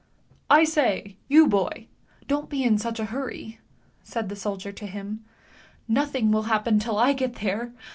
'I 0.49 0.65
i 1.29 1.45
boy! 1.45 1.85
Don't 2.27 2.49
be 2.49 2.63
in 2.63 2.79
such 2.79 2.99
a 2.99 3.05
hum"," 3.05 3.57
said 4.01 4.29
the 4.29 4.35
soldier 4.35 4.73
I 4.81 4.85
him 4.85 5.23
Nothing 5.87 6.31
will 6.31 6.45
happen 6.49 6.79
till 6.79 6.97
I 6.97 7.13
get 7.13 7.35
there! 7.35 7.71